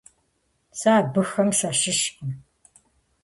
Сэ 0.79 0.89
абыхэм 0.99 1.49
сащыщкъым. 1.59 2.31